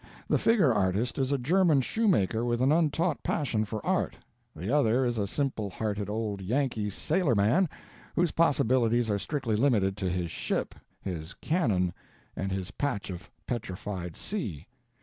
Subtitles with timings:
[0.27, 4.15] The figure artist is a German shoemaker with an untaught passion for art,
[4.55, 7.69] the other is a simple hearted old Yankee sailor man
[8.15, 11.93] whose possibilities are strictly limited to his ship, his cannon
[12.35, 14.65] and his patch of petrified sea.